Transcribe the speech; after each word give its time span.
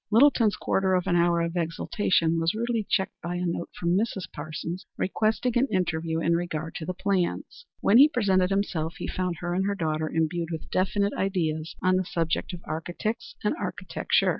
Littleton's 0.09 0.55
quarter 0.55 0.95
of 0.95 1.05
an 1.05 1.15
hour 1.15 1.41
of 1.41 1.55
exaltation 1.55 2.39
was 2.39 2.55
rudely 2.55 2.87
checked 2.89 3.21
by 3.21 3.35
a 3.35 3.45
note 3.45 3.69
from 3.79 3.95
Mrs. 3.95 4.23
Parsons, 4.33 4.87
requesting 4.97 5.55
an 5.55 5.67
interview 5.67 6.19
in 6.19 6.35
regard 6.35 6.73
to 6.77 6.87
the 6.87 6.95
plans. 6.95 7.67
When 7.81 7.99
he 7.99 8.09
presented 8.09 8.49
himself 8.49 8.95
he 8.97 9.05
found 9.07 9.35
her 9.41 9.53
and 9.53 9.67
her 9.67 9.75
daughter 9.75 10.09
imbued 10.09 10.49
with 10.51 10.71
definite 10.71 11.13
ideas 11.13 11.75
on 11.83 11.97
the 11.97 12.03
subject 12.03 12.51
of 12.51 12.61
architects 12.65 13.35
and 13.43 13.53
architecture. 13.59 14.29